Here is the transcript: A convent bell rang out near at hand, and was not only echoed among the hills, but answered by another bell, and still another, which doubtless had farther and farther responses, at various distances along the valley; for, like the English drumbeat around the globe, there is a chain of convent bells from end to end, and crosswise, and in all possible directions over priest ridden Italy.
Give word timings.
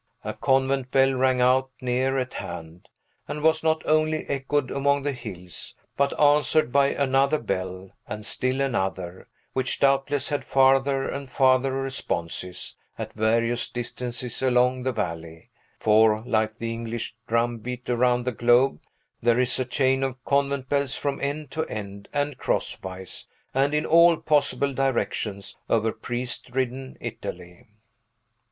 A 0.23 0.33
convent 0.33 0.89
bell 0.89 1.13
rang 1.13 1.41
out 1.41 1.69
near 1.79 2.17
at 2.17 2.33
hand, 2.33 2.89
and 3.27 3.43
was 3.43 3.63
not 3.63 3.85
only 3.85 4.25
echoed 4.27 4.71
among 4.71 5.03
the 5.03 5.11
hills, 5.11 5.75
but 5.95 6.19
answered 6.19 6.71
by 6.71 6.87
another 6.87 7.37
bell, 7.37 7.91
and 8.07 8.25
still 8.25 8.61
another, 8.61 9.27
which 9.53 9.79
doubtless 9.79 10.29
had 10.29 10.43
farther 10.43 11.07
and 11.07 11.29
farther 11.29 11.71
responses, 11.73 12.75
at 12.97 13.13
various 13.13 13.69
distances 13.69 14.41
along 14.41 14.81
the 14.81 14.91
valley; 14.91 15.51
for, 15.79 16.23
like 16.25 16.55
the 16.57 16.71
English 16.71 17.15
drumbeat 17.27 17.87
around 17.87 18.25
the 18.25 18.31
globe, 18.31 18.79
there 19.21 19.39
is 19.39 19.59
a 19.59 19.65
chain 19.65 20.01
of 20.01 20.25
convent 20.25 20.67
bells 20.67 20.95
from 20.95 21.21
end 21.21 21.51
to 21.51 21.63
end, 21.67 22.09
and 22.11 22.39
crosswise, 22.39 23.27
and 23.53 23.75
in 23.75 23.85
all 23.85 24.17
possible 24.17 24.73
directions 24.73 25.57
over 25.69 25.91
priest 25.91 26.49
ridden 26.51 26.97
Italy. 26.99 27.67